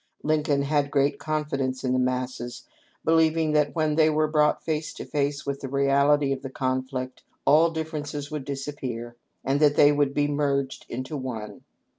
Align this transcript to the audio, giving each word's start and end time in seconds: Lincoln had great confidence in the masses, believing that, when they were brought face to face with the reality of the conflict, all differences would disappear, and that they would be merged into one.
Lincoln 0.23 0.63
had 0.63 0.89
great 0.89 1.19
confidence 1.19 1.83
in 1.83 1.93
the 1.93 1.99
masses, 1.99 2.63
believing 3.05 3.51
that, 3.51 3.75
when 3.75 3.93
they 3.93 4.09
were 4.09 4.27
brought 4.27 4.63
face 4.63 4.93
to 4.95 5.05
face 5.05 5.45
with 5.45 5.59
the 5.61 5.69
reality 5.69 6.31
of 6.33 6.41
the 6.41 6.49
conflict, 6.49 7.21
all 7.45 7.69
differences 7.69 8.31
would 8.31 8.43
disappear, 8.43 9.15
and 9.45 9.59
that 9.59 9.75
they 9.75 9.91
would 9.91 10.15
be 10.15 10.27
merged 10.27 10.87
into 10.89 11.15
one. 11.15 11.61